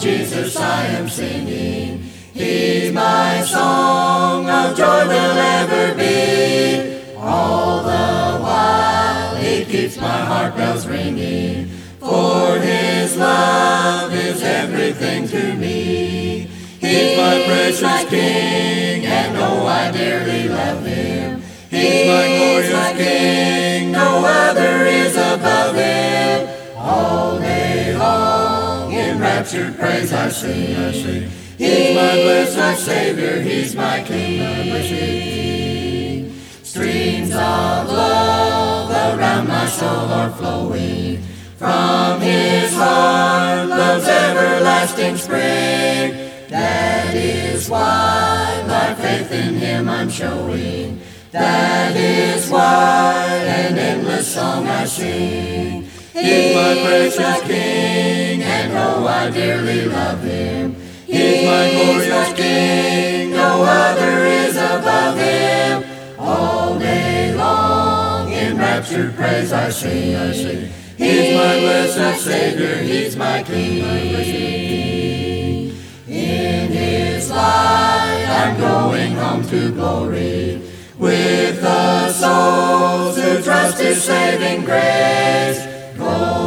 [0.00, 2.04] Jesus I am singing.
[2.32, 7.16] He's my song of joy will ever be.
[7.16, 11.66] All the while he keeps my heart bells ringing.
[11.98, 16.46] For his love is everything to me.
[16.80, 21.42] He's my precious king, and oh, I dearly love him.
[21.70, 23.27] He's my glorious king,
[29.38, 30.76] raptured praise I sing.
[30.76, 31.30] I sing.
[31.58, 34.82] He's my blessed Savior, He's my King, my.
[36.64, 41.22] Streams of love around my soul are flowing.
[41.56, 46.30] From His heart, love's everlasting spring.
[46.48, 51.00] That is why my faith in Him I'm showing.
[51.30, 55.88] That is why an endless song I sing.
[56.12, 58.27] He's my precious King,
[59.18, 60.76] I dearly love Him.
[61.04, 65.84] He's my glorious King, no other is above Him.
[66.16, 70.70] All day long, in raptured praise I sing, I sing.
[70.96, 75.76] He's my blessed Savior, He's my King, my King.
[76.06, 80.62] In His light, I'm going home to glory
[80.96, 85.58] with the souls who trust His saving grace.
[85.96, 86.37] To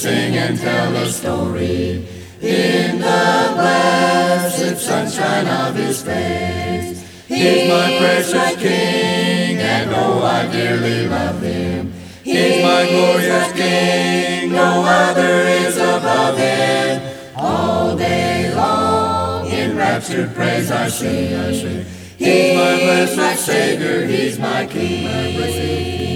[0.00, 2.06] sing and tell a story
[2.40, 7.04] in the blessed sunshine of His face.
[7.28, 11.92] He's my precious King, and oh, I dearly love Him.
[12.22, 17.02] He's my glorious King, no other is above Him.
[17.36, 21.84] All day long, in raptured praise I sing.
[22.16, 26.09] He's my blessed Savior, He's my King, my blessed King.